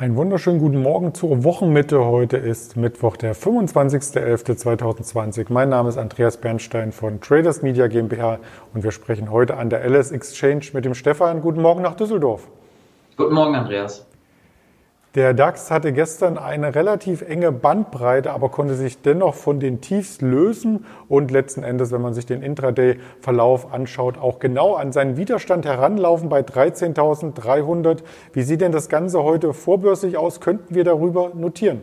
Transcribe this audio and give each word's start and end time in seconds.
Einen 0.00 0.16
wunderschönen 0.16 0.58
guten 0.60 0.80
Morgen 0.80 1.12
zur 1.12 1.44
Wochenmitte. 1.44 2.02
Heute 2.02 2.38
ist 2.38 2.74
Mittwoch, 2.74 3.18
der 3.18 3.36
25.11.2020. 3.36 5.52
Mein 5.52 5.68
Name 5.68 5.90
ist 5.90 5.98
Andreas 5.98 6.38
Bernstein 6.38 6.90
von 6.90 7.20
Traders 7.20 7.60
Media 7.60 7.86
GmbH 7.86 8.38
und 8.72 8.82
wir 8.82 8.92
sprechen 8.92 9.30
heute 9.30 9.58
an 9.58 9.68
der 9.68 9.84
LS 9.84 10.10
Exchange 10.10 10.64
mit 10.72 10.86
dem 10.86 10.94
Stefan. 10.94 11.42
Guten 11.42 11.60
Morgen 11.60 11.82
nach 11.82 11.96
Düsseldorf. 11.96 12.48
Guten 13.18 13.34
Morgen, 13.34 13.54
Andreas. 13.54 14.06
Der 15.16 15.34
DAX 15.34 15.72
hatte 15.72 15.92
gestern 15.92 16.38
eine 16.38 16.76
relativ 16.76 17.22
enge 17.22 17.50
Bandbreite, 17.50 18.30
aber 18.30 18.48
konnte 18.48 18.76
sich 18.76 19.02
dennoch 19.02 19.34
von 19.34 19.58
den 19.58 19.80
Tiefs 19.80 20.20
lösen 20.20 20.86
und 21.08 21.32
letzten 21.32 21.64
Endes, 21.64 21.90
wenn 21.90 22.00
man 22.00 22.14
sich 22.14 22.26
den 22.26 22.42
Intraday-Verlauf 22.42 23.74
anschaut, 23.74 24.18
auch 24.18 24.38
genau 24.38 24.76
an 24.76 24.92
seinen 24.92 25.16
Widerstand 25.16 25.66
heranlaufen 25.66 26.28
bei 26.28 26.42
13.300. 26.42 28.04
Wie 28.32 28.42
sieht 28.42 28.60
denn 28.60 28.70
das 28.70 28.88
Ganze 28.88 29.24
heute 29.24 29.52
vorbörslich 29.52 30.16
aus? 30.16 30.40
Könnten 30.40 30.76
wir 30.76 30.84
darüber 30.84 31.32
notieren? 31.34 31.80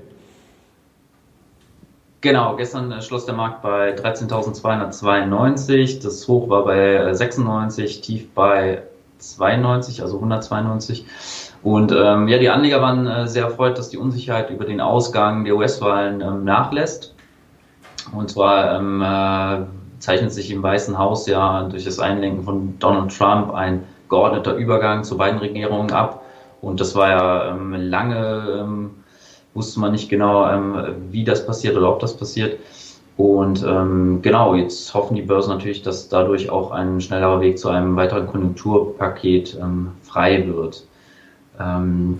Genau, 2.21 2.55
gestern 2.55 3.01
schloss 3.01 3.25
der 3.25 3.35
Markt 3.35 3.61
bei 3.61 3.93
13.292. 3.93 6.01
Das 6.01 6.25
Hoch 6.29 6.47
war 6.47 6.63
bei 6.63 7.13
96, 7.13 7.99
Tief 7.99 8.33
bei 8.33 8.83
92, 9.19 10.01
also 10.01 10.15
192. 10.15 11.05
Und 11.63 11.91
ähm, 11.91 12.27
ja, 12.27 12.37
die 12.37 12.49
Anleger 12.49 12.81
waren 12.81 13.07
äh, 13.07 13.27
sehr 13.27 13.45
erfreut, 13.45 13.77
dass 13.77 13.89
die 13.89 13.97
Unsicherheit 13.97 14.49
über 14.49 14.65
den 14.65 14.79
Ausgang 14.79 15.43
der 15.43 15.55
US-Wahlen 15.55 16.21
ähm, 16.21 16.43
nachlässt. 16.43 17.15
Und 18.15 18.29
zwar 18.29 18.75
ähm, 18.75 19.01
äh, 19.01 19.65
zeichnet 19.99 20.31
sich 20.31 20.51
im 20.51 20.63
Weißen 20.63 20.97
Haus 20.97 21.27
ja 21.27 21.63
durch 21.63 21.83
das 21.83 21.99
Einlenken 21.99 22.43
von 22.43 22.77
Donald 22.79 23.17
Trump 23.17 23.53
ein 23.53 23.83
geordneter 24.09 24.55
Übergang 24.55 25.03
zu 25.03 25.17
beiden 25.17 25.39
Regierungen 25.39 25.91
ab. 25.91 26.23
Und 26.61 26.79
das 26.79 26.95
war 26.95 27.09
ja 27.09 27.51
ähm, 27.51 27.73
lange, 27.73 28.59
ähm, 28.61 28.91
wusste 29.53 29.79
man 29.79 29.91
nicht 29.91 30.09
genau, 30.09 30.49
ähm, 30.49 30.75
wie 31.11 31.23
das 31.23 31.45
passiert 31.45 31.75
oder 31.75 31.89
ob 31.89 31.99
das 31.99 32.15
passiert. 32.15 32.59
Und 33.17 33.63
ähm, 33.63 34.19
genau, 34.21 34.53
jetzt 34.53 34.93
hoffen 34.93 35.15
die 35.15 35.23
Börsen 35.23 35.49
natürlich, 35.49 35.81
dass 35.81 36.07
dadurch 36.07 36.51
auch 36.51 36.69
ein 36.69 37.01
schnellerer 37.01 37.41
Weg 37.41 37.57
zu 37.57 37.69
einem 37.69 37.95
weiteren 37.95 38.27
Konjunkturpaket 38.27 39.57
ähm, 39.59 39.91
frei 40.03 40.47
wird. 40.47 40.85
Ähm, 41.59 42.19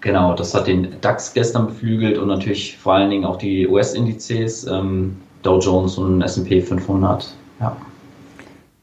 genau, 0.00 0.34
das 0.34 0.54
hat 0.54 0.66
den 0.66 1.00
DAX 1.00 1.32
gestern 1.32 1.66
beflügelt 1.66 2.18
und 2.18 2.28
natürlich 2.28 2.76
vor 2.78 2.94
allen 2.94 3.10
Dingen 3.10 3.24
auch 3.24 3.36
die 3.36 3.66
US-Indizes, 3.66 4.66
ähm, 4.66 5.16
Dow 5.42 5.58
Jones 5.58 5.96
und 5.98 6.22
S&P 6.22 6.60
500. 6.60 7.34
Ja. 7.60 7.76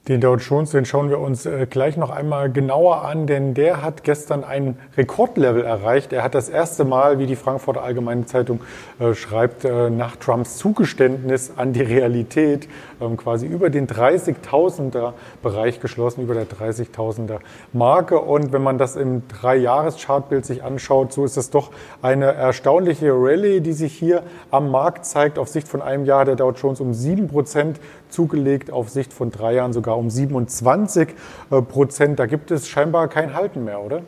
Den 0.08 0.22
Dow 0.22 0.38
Jones, 0.38 0.72
den 0.72 0.86
schauen 0.86 1.10
wir 1.10 1.20
uns 1.20 1.46
äh, 1.46 1.68
gleich 1.70 1.98
noch 1.98 2.12
einmal 2.12 2.50
genauer 2.50 3.04
an, 3.04 3.28
denn 3.28 3.54
der 3.54 3.82
hat 3.82 4.06
gestern 4.06 4.46
ein 4.46 4.78
Rekordlevel 4.96 5.66
erreicht. 5.66 6.14
Er 6.14 6.24
hat 6.24 6.34
das 6.34 6.48
erste 6.48 6.86
Mal, 6.86 7.20
wie 7.20 7.26
die 7.26 7.36
Frankfurter 7.36 7.84
Allgemeine 7.84 8.26
Zeitung 8.26 8.62
äh, 9.00 9.14
schreibt, 9.14 9.66
äh, 9.66 9.90
nach 9.90 10.16
Trumps 10.16 10.56
Zugeständnis 10.56 11.52
an 11.58 11.74
die 11.74 11.82
Realität 11.82 12.70
ähm, 13.02 13.18
quasi 13.18 13.48
über 13.48 13.70
den 13.70 13.86
30.000er 13.86 15.12
Bereich 15.44 15.82
geschlossen, 15.82 16.22
über 16.22 16.36
der 16.36 16.48
30.000er 16.48 17.40
Marke. 17.74 18.20
Und 18.20 18.54
wenn 18.54 18.64
man 18.64 18.78
das 18.78 18.96
im 18.96 19.28
Drei-Jahres-Chartbild 19.28 20.46
sich 20.46 20.64
anschaut, 20.64 21.12
so 21.12 21.26
ist 21.26 21.36
das 21.36 21.50
doch 21.50 21.72
eine 22.02 22.28
erstaunliche 22.28 23.12
Rallye, 23.12 23.60
die 23.60 23.74
sich 23.74 23.92
hier 23.92 24.24
am 24.52 24.72
Markt 24.72 25.06
zeigt. 25.06 25.38
Auf 25.38 25.50
Sicht 25.50 25.68
von 25.68 25.82
einem 25.82 26.06
Jahr 26.06 26.24
der 26.24 26.38
Dow 26.38 26.52
Jones 26.52 26.80
um 26.80 26.94
sieben 26.94 27.28
Prozent 27.28 27.82
zugelegt, 28.12 28.72
auf 28.72 28.90
Sicht 28.90 29.14
von 29.14 29.32
drei 29.32 29.56
Jahren 29.56 29.74
sogar 29.74 29.98
um 29.98 30.10
27 30.10 31.10
äh, 31.52 31.62
Prozent. 31.62 32.20
Da 32.20 32.26
gibt 32.26 32.52
es 32.52 32.68
scheinbar 32.68 33.08
kein 33.08 33.34
Halten 33.34 33.64
mehr, 33.64 33.82
oder? 33.82 34.02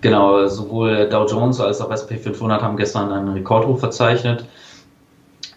Genau, 0.00 0.46
sowohl 0.46 1.08
Dow 1.08 1.26
Jones 1.26 1.60
als 1.60 1.80
auch 1.80 1.90
SP 1.92 2.16
500 2.16 2.62
haben 2.62 2.76
gestern 2.76 3.12
einen 3.12 3.28
Rekordhoch 3.28 3.78
verzeichnet. 3.78 4.44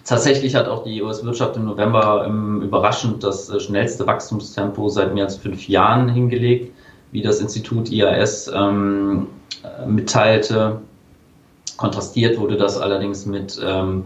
Tatsächlich 0.06 0.56
hat 0.56 0.68
auch 0.68 0.84
die 0.84 1.02
US-Wirtschaft 1.02 1.56
im 1.56 1.64
November 1.64 2.26
ähm, 2.28 2.62
überraschend 2.62 3.24
das 3.24 3.50
äh, 3.50 3.60
schnellste 3.60 4.06
Wachstumstempo 4.06 4.90
seit 4.90 5.14
mehr 5.14 5.25
als 5.25 5.38
fünf 5.38 5.70
Jahren 5.70 6.10
hingelegt, 6.10 6.74
wie 7.12 7.22
das 7.22 7.40
Institut 7.40 7.90
IAS 7.90 8.52
ähm, 8.54 9.28
äh, 9.64 9.86
mitteilte. 9.86 10.81
Kontrastiert 11.78 12.38
wurde 12.38 12.58
das 12.58 12.78
allerdings 12.78 13.25
mit 13.25 13.60
ähm, 13.64 14.06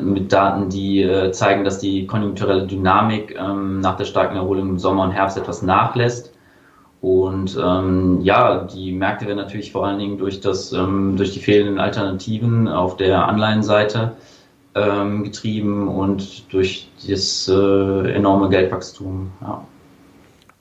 mit 0.00 0.32
Daten, 0.32 0.68
die 0.68 1.02
äh, 1.02 1.32
zeigen, 1.32 1.64
dass 1.64 1.78
die 1.78 2.06
konjunkturelle 2.06 2.66
Dynamik 2.66 3.36
ähm, 3.38 3.80
nach 3.80 3.96
der 3.96 4.04
starken 4.04 4.36
Erholung 4.36 4.70
im 4.70 4.78
Sommer 4.78 5.04
und 5.04 5.12
Herbst 5.12 5.36
etwas 5.36 5.62
nachlässt. 5.62 6.32
Und 7.00 7.58
ähm, 7.60 8.20
ja, 8.22 8.64
die 8.64 8.92
Märkte 8.92 9.26
werden 9.26 9.38
natürlich 9.38 9.72
vor 9.72 9.86
allen 9.86 9.98
Dingen 9.98 10.18
durch, 10.18 10.40
das, 10.40 10.72
ähm, 10.72 11.16
durch 11.16 11.32
die 11.32 11.40
fehlenden 11.40 11.80
Alternativen 11.80 12.68
auf 12.68 12.96
der 12.96 13.26
Anleihenseite 13.26 14.12
ähm, 14.74 15.24
getrieben 15.24 15.88
und 15.88 16.52
durch 16.52 16.88
das 17.08 17.48
äh, 17.48 18.12
enorme 18.12 18.48
Geldwachstum. 18.48 19.32
Ja. 19.40 19.66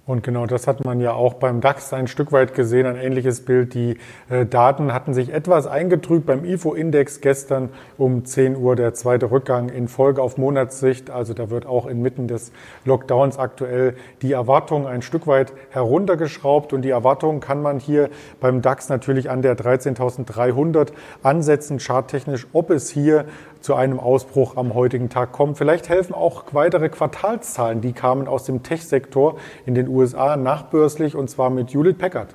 Und 0.08 0.24
genau 0.24 0.48
das 0.48 0.66
hat 0.66 0.84
man 0.84 1.00
ja 1.00 1.14
auch 1.14 1.36
beim 1.36 1.62
DAX 1.62 1.94
ein 1.94 2.08
Stück 2.08 2.32
weit 2.32 2.56
gesehen, 2.56 2.88
ein 2.88 2.96
ähnliches 2.96 3.46
Bild. 3.46 3.76
Die 3.76 3.98
äh, 4.30 4.48
Daten 4.48 4.96
hatten 4.96 5.14
sich 5.14 5.32
etwas 5.32 5.68
eingetrübt 5.68 6.26
beim 6.26 6.44
IFO-Index 6.44 7.22
gestern 7.22 7.70
um 8.00 8.26
10 8.26 8.58
Uhr, 8.58 8.76
der 8.76 8.96
zweite 8.96 9.30
Rückgang 9.30 9.70
in 9.70 9.88
Folge 9.88 10.24
auf 10.24 10.40
Monatssicht. 10.40 11.12
Also 11.12 11.36
da 11.36 11.52
wird 11.52 11.68
auch 11.68 11.86
inmitten 11.86 12.28
des 12.28 12.52
Lockdowns 12.84 13.38
aktuell 13.38 13.96
die 14.24 14.32
Erwartung 14.32 14.88
ein 14.88 15.04
Stück 15.04 15.28
weit 15.28 15.54
heruntergeschraubt. 15.70 16.74
Und 16.74 16.82
die 16.82 16.90
Erwartung 16.90 17.40
kann 17.40 17.62
man 17.62 17.78
hier 17.78 18.10
beim 18.40 18.64
DAX 18.64 18.90
natürlich 18.90 19.30
an 19.30 19.44
der 19.44 19.56
13.300 19.56 20.94
ansetzen, 21.22 21.78
charttechnisch, 21.78 22.48
ob 22.54 22.72
es 22.72 22.90
hier 22.90 23.26
zu 23.62 23.76
einem 23.76 24.00
Ausbruch 24.00 24.58
am 24.58 24.74
heutigen 24.74 25.10
Tag 25.10 25.32
kommt. 25.32 25.58
Vielleicht 25.58 25.88
helfen 25.88 26.14
auch 26.14 26.46
weitere 26.52 26.90
Quartalszahlen, 26.90 27.82
die 27.82 27.94
kamen 27.94 28.28
aus 28.28 28.44
dem 28.44 28.64
Tech-Sektor 28.64 29.38
in 29.66 29.76
den 29.76 29.88
USA 29.92 30.36
nachbörslich 30.36 31.16
und 31.16 31.30
zwar 31.30 31.50
mit 31.50 31.74
Hewlett 31.74 31.98
Packard. 31.98 32.30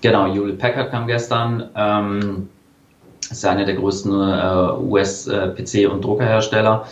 Genau, 0.00 0.26
Hewlett 0.26 0.58
Packard 0.58 0.90
kam 0.90 1.06
gestern. 1.06 1.70
Ähm, 1.74 2.48
ist 3.30 3.44
einer 3.44 3.64
der 3.64 3.74
größten 3.74 4.12
äh, 4.12 4.72
US-PC- 4.80 5.88
und 5.88 6.04
Druckerhersteller. 6.04 6.84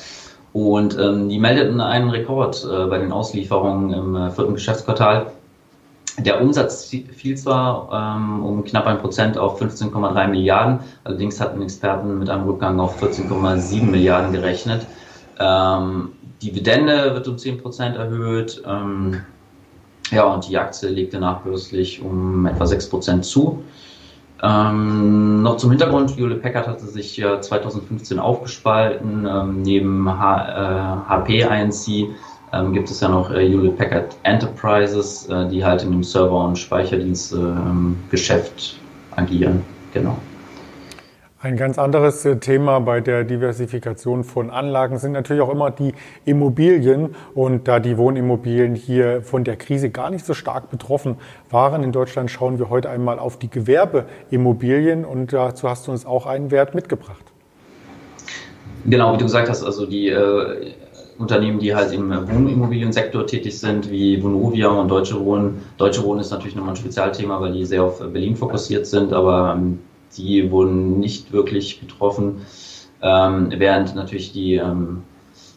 Und 0.53 0.99
ähm, 0.99 1.29
die 1.29 1.39
meldeten 1.39 1.81
einen 1.81 2.11
Rekord 2.11 2.65
äh, 2.65 2.87
bei 2.87 2.99
den 2.99 3.13
Auslieferungen 3.13 3.93
im 3.93 4.17
äh, 4.17 4.31
vierten 4.31 4.55
Geschäftsquartal. 4.55 5.27
Der 6.19 6.41
Umsatz 6.41 6.87
fiel 6.87 7.37
zwar 7.37 7.91
ähm, 7.93 8.43
um 8.43 8.65
knapp 8.65 8.87
ein 8.87 8.99
Prozent 8.99 9.37
auf 9.37 9.61
15,3 9.61 10.29
Milliarden, 10.29 10.79
allerdings 11.05 11.39
hatten 11.43 11.61
Experten 11.61 12.19
mit 12.19 12.31
einem 12.31 12.45
Rückgang 12.45 12.81
auf 12.81 13.03
14,7 13.03 13.83
Milliarden 13.83 14.33
gerechnet. 14.33 14.87
Ähm, 15.39 16.13
Dividende 16.43 17.15
wird 17.15 17.29
um 17.29 17.37
10 17.37 17.59
Prozent 17.59 17.97
erhöht. 17.97 18.63
Ähm, 18.67 19.21
ja, 20.11 20.25
und 20.25 20.49
die 20.49 20.57
Aktie 20.57 20.89
legte 20.89 21.19
nachbörslich 21.19 22.01
um 22.03 22.47
etwa 22.47 22.67
6 22.67 22.89
Prozent 22.89 23.25
zu. 23.25 23.63
Ähm, 24.43 25.43
noch 25.43 25.57
zum 25.57 25.71
Hintergrund, 25.71 26.15
Hewlett 26.17 26.43
Packard 26.43 26.69
hatte 26.69 26.87
sich 26.87 27.17
ja 27.17 27.41
2015 27.41 28.19
aufgespalten. 28.19 29.27
Ähm, 29.27 29.63
neben 29.63 30.07
H, 30.09 30.49
äh, 30.49 31.09
HP 31.09 31.41
INC 31.41 32.15
ähm, 32.53 32.73
gibt 32.73 32.91
es 32.91 33.01
ja 33.01 33.09
noch 33.09 33.31
äh, 33.31 33.49
Hewlett 33.49 33.79
Packard 33.79 34.17
Enterprises, 34.25 35.27
äh, 35.29 35.49
die 35.49 35.65
halt 35.65 35.83
in 35.83 35.93
dem 35.93 36.05
Server- 36.05 36.45
und 36.45 36.59
Speicherdienstgeschäft 36.59 38.81
äh, 39.17 39.21
agieren. 39.21 39.63
Genau. 39.93 40.19
Ein 41.39 41.59
ganz 41.59 41.79
anderes 41.79 42.25
äh, 42.25 42.37
Thema 42.37 42.81
bei 42.81 43.03
der 43.03 43.23
Diversifikation 43.23 44.25
von 44.25 44.49
Anlagen 44.49 44.97
sind 44.97 45.13
natürlich 45.13 45.43
auch 45.43 45.53
immer 45.53 45.71
die 45.71 45.93
Immobilien. 46.25 47.15
Und 47.35 47.69
da 47.69 47.79
die 47.79 47.99
Wohnimmobilien 47.99 48.75
hier 48.75 49.21
von 49.21 49.45
der 49.45 49.57
Krise 49.57 49.91
gar 49.91 50.09
nicht 50.09 50.25
so 50.25 50.33
stark 50.33 50.71
betroffen 50.71 51.17
waren 51.51 51.83
in 51.83 51.93
Deutschland, 51.93 52.31
schauen 52.31 52.59
wir 52.59 52.71
heute 52.71 52.89
einmal 52.89 53.19
auf 53.19 53.39
die 53.39 53.51
Gewerbeimmobilien. 53.51 55.05
Und 55.05 55.35
dazu 55.35 55.69
hast 55.69 55.87
du 55.87 55.93
uns 55.93 56.07
auch 56.07 56.25
einen 56.25 56.51
Wert 56.51 56.75
mitgebracht. 56.75 57.25
Genau, 58.87 59.13
wie 59.13 59.19
du 59.19 59.25
gesagt 59.25 59.51
hast, 59.51 59.63
also 59.63 59.85
die 59.85 60.09
äh, 60.09 60.73
Unternehmen, 61.19 61.59
die 61.59 61.75
halt 61.75 61.93
im 61.93 62.09
Wohnimmobiliensektor 62.11 63.27
tätig 63.27 63.59
sind, 63.59 63.91
wie 63.91 64.23
Vonovia 64.23 64.69
und 64.69 64.89
Deutsche 64.89 65.23
Wohnen. 65.23 65.61
Deutsche 65.77 66.03
Wohnen 66.03 66.21
ist 66.21 66.31
natürlich 66.31 66.57
nochmal 66.57 66.73
ein 66.73 66.77
Spezialthema, 66.77 67.39
weil 67.43 67.53
die 67.53 67.67
sehr 67.67 67.83
auf 67.83 67.99
Berlin 67.99 68.37
fokussiert 68.37 68.87
sind, 68.87 69.13
aber 69.13 69.55
ähm, 69.59 69.81
die 70.17 70.51
wurden 70.51 70.99
nicht 71.01 71.33
wirklich 71.33 71.81
betroffen, 71.81 72.43
ähm, 73.03 73.53
während 73.57 73.95
natürlich 73.95 74.33
die 74.33 74.55
ähm, 74.55 75.03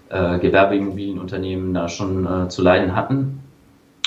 äh, 0.09 0.39
Gewerbeimmobilienunternehmen 0.39 1.73
da 1.73 1.89
schon 1.89 2.25
äh, 2.25 2.49
zu 2.49 2.61
leiden 2.61 2.95
hatten. 2.95 3.39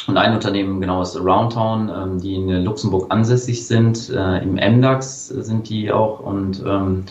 Und 0.09 0.17
ein 0.17 0.35
Unternehmen 0.35 0.81
genau 0.81 1.03
ist 1.03 1.17
Aroundtown, 1.17 1.89
ähm, 1.89 2.21
die 2.21 2.35
in 2.35 2.49
Luxemburg 2.65 3.07
ansässig 3.11 3.67
sind, 3.67 4.11
äh, 4.11 4.43
im 4.43 4.55
MDAX 4.55 5.29
sind 5.29 5.69
die 5.69 5.93
auch 5.93 6.21
und 6.21 6.63
ähm, 6.67 7.05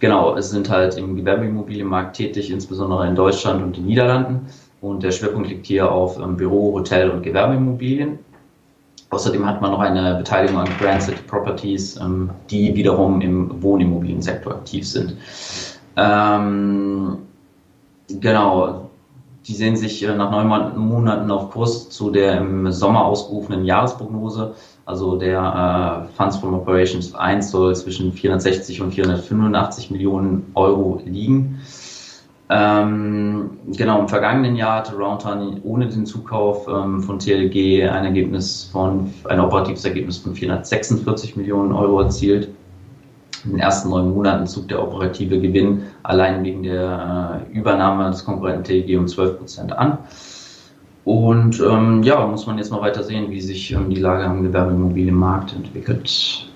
Genau, 0.00 0.34
es 0.34 0.48
sind 0.48 0.70
halt 0.70 0.96
im 0.96 1.14
Gewerbeimmobilienmarkt 1.14 2.16
tätig, 2.16 2.50
insbesondere 2.50 3.06
in 3.06 3.14
Deutschland 3.14 3.62
und 3.62 3.76
den 3.76 3.84
Niederlanden. 3.84 4.46
Und 4.80 5.02
der 5.02 5.10
Schwerpunkt 5.10 5.50
liegt 5.50 5.66
hier 5.66 5.92
auf 5.92 6.18
ähm, 6.18 6.38
Büro, 6.38 6.72
Hotel 6.72 7.10
und 7.10 7.22
Gewerbeimmobilien. 7.22 8.18
Außerdem 9.10 9.44
hat 9.44 9.60
man 9.60 9.72
noch 9.72 9.80
eine 9.80 10.14
Beteiligung 10.14 10.58
an 10.58 10.68
Grand 10.78 11.02
City 11.02 11.22
Properties, 11.26 11.96
ähm, 11.96 12.30
die 12.48 12.74
wiederum 12.74 13.20
im 13.20 13.60
Wohnimmobiliensektor 13.60 14.54
aktiv 14.54 14.88
sind. 14.88 15.16
Ähm, 15.96 17.18
genau, 18.08 18.90
die 19.46 19.54
sehen 19.54 19.76
sich 19.76 20.02
äh, 20.04 20.14
nach 20.14 20.30
neun 20.30 20.78
Monaten 20.78 21.30
auf 21.30 21.50
Kurs 21.50 21.90
zu 21.90 22.10
der 22.10 22.38
im 22.38 22.70
Sommer 22.70 23.04
ausgerufenen 23.04 23.64
Jahresprognose. 23.64 24.54
Also 24.86 25.16
der 25.16 26.06
äh, 26.08 26.16
Funds 26.16 26.36
from 26.36 26.54
Operations 26.54 27.12
1 27.12 27.50
soll 27.50 27.74
zwischen 27.74 28.12
460 28.12 28.80
und 28.80 28.92
485 28.92 29.90
Millionen 29.90 30.52
Euro 30.54 31.02
liegen. 31.04 31.60
Ähm, 32.52 33.50
genau, 33.76 34.00
im 34.00 34.08
vergangenen 34.08 34.56
Jahr 34.56 34.78
hatte 34.78 34.96
Roundtown 34.96 35.60
ohne 35.62 35.86
den 35.86 36.04
Zukauf 36.04 36.66
ähm, 36.66 37.00
von 37.00 37.20
TLG 37.20 37.88
ein 37.88 38.04
Ergebnis 38.04 38.68
von, 38.72 39.14
ein 39.28 39.38
operatives 39.38 39.84
Ergebnis 39.84 40.18
von 40.18 40.34
446 40.34 41.36
Millionen 41.36 41.70
Euro 41.72 42.00
erzielt. 42.00 42.48
In 43.44 43.52
den 43.52 43.60
ersten 43.60 43.90
neun 43.90 44.12
Monaten 44.12 44.48
zog 44.48 44.66
der 44.66 44.82
operative 44.82 45.40
Gewinn 45.40 45.84
allein 46.02 46.42
wegen 46.42 46.64
der 46.64 47.46
äh, 47.52 47.56
Übernahme 47.56 48.10
des 48.10 48.24
Konkurrenten 48.24 48.64
TLG 48.64 48.98
um 48.98 49.06
12 49.06 49.38
Prozent 49.38 49.72
an. 49.72 49.98
Und 51.04 51.60
ähm, 51.60 52.02
ja, 52.02 52.26
muss 52.26 52.46
man 52.46 52.58
jetzt 52.58 52.72
mal 52.72 52.80
weiter 52.80 53.04
sehen, 53.04 53.30
wie 53.30 53.40
sich 53.40 53.72
ähm, 53.72 53.90
die 53.90 54.00
Lage 54.00 54.24
am 54.24 54.42
Gewerbeimmobilienmarkt 54.42 55.54
entwickelt. 55.54 56.49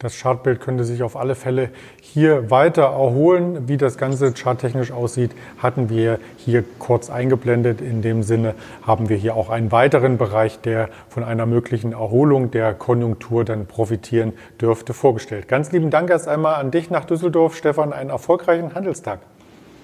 Das 0.00 0.18
Chartbild 0.18 0.62
könnte 0.62 0.84
sich 0.84 1.02
auf 1.02 1.14
alle 1.14 1.34
Fälle 1.34 1.68
hier 2.00 2.50
weiter 2.50 2.84
erholen. 2.84 3.68
Wie 3.68 3.76
das 3.76 3.98
Ganze 3.98 4.32
charttechnisch 4.32 4.92
aussieht, 4.92 5.32
hatten 5.58 5.90
wir 5.90 6.18
hier 6.38 6.64
kurz 6.78 7.10
eingeblendet. 7.10 7.82
In 7.82 8.00
dem 8.00 8.22
Sinne 8.22 8.54
haben 8.80 9.10
wir 9.10 9.18
hier 9.18 9.36
auch 9.36 9.50
einen 9.50 9.70
weiteren 9.72 10.16
Bereich, 10.16 10.58
der 10.58 10.88
von 11.10 11.22
einer 11.22 11.44
möglichen 11.44 11.92
Erholung 11.92 12.50
der 12.50 12.72
Konjunktur 12.72 13.44
dann 13.44 13.66
profitieren 13.66 14.32
dürfte, 14.58 14.94
vorgestellt. 14.94 15.48
Ganz 15.48 15.70
lieben 15.70 15.90
Dank 15.90 16.08
erst 16.08 16.28
einmal 16.28 16.54
an 16.54 16.70
dich 16.70 16.88
nach 16.88 17.04
Düsseldorf, 17.04 17.54
Stefan. 17.54 17.92
Einen 17.92 18.08
erfolgreichen 18.08 18.74
Handelstag. 18.74 19.18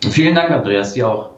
Vielen 0.00 0.34
Dank, 0.34 0.50
Andreas. 0.50 0.94
Dir 0.94 1.10
auch. 1.10 1.35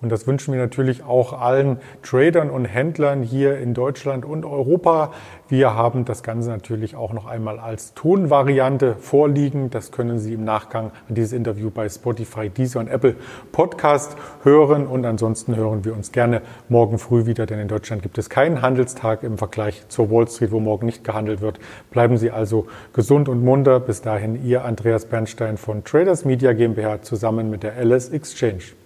Und 0.00 0.12
das 0.12 0.28
wünschen 0.28 0.54
wir 0.54 0.60
natürlich 0.60 1.02
auch 1.02 1.32
allen 1.32 1.78
Tradern 2.02 2.50
und 2.50 2.66
Händlern 2.66 3.22
hier 3.22 3.58
in 3.58 3.74
Deutschland 3.74 4.24
und 4.24 4.44
Europa. 4.44 5.10
Wir 5.48 5.74
haben 5.74 6.04
das 6.04 6.22
Ganze 6.22 6.50
natürlich 6.50 6.94
auch 6.94 7.12
noch 7.12 7.26
einmal 7.26 7.58
als 7.58 7.94
Tonvariante 7.94 8.94
vorliegen. 8.94 9.70
Das 9.70 9.90
können 9.90 10.20
Sie 10.20 10.34
im 10.34 10.44
Nachgang 10.44 10.92
an 11.08 11.16
dieses 11.16 11.32
Interview 11.32 11.70
bei 11.70 11.88
Spotify, 11.88 12.48
Deezer 12.48 12.78
und 12.78 12.86
Apple 12.86 13.16
Podcast 13.50 14.16
hören. 14.44 14.86
Und 14.86 15.04
ansonsten 15.04 15.56
hören 15.56 15.84
wir 15.84 15.94
uns 15.94 16.12
gerne 16.12 16.42
morgen 16.68 16.98
früh 16.98 17.26
wieder, 17.26 17.46
denn 17.46 17.58
in 17.58 17.66
Deutschland 17.66 18.02
gibt 18.02 18.18
es 18.18 18.30
keinen 18.30 18.62
Handelstag 18.62 19.24
im 19.24 19.36
Vergleich 19.36 19.88
zur 19.88 20.12
Wall 20.12 20.28
Street, 20.28 20.52
wo 20.52 20.60
morgen 20.60 20.86
nicht 20.86 21.02
gehandelt 21.02 21.40
wird. 21.40 21.58
Bleiben 21.90 22.18
Sie 22.18 22.30
also 22.30 22.68
gesund 22.92 23.28
und 23.28 23.42
munter. 23.42 23.80
Bis 23.80 24.00
dahin 24.00 24.44
Ihr 24.44 24.64
Andreas 24.64 25.06
Bernstein 25.06 25.56
von 25.56 25.82
Traders 25.82 26.24
Media 26.24 26.52
GmbH 26.52 27.02
zusammen 27.02 27.50
mit 27.50 27.64
der 27.64 27.84
LS 27.84 28.10
Exchange. 28.10 28.77